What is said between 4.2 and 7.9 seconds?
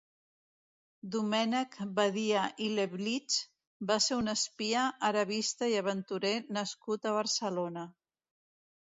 un espia, arabista i aventurer nascut a Barcelona.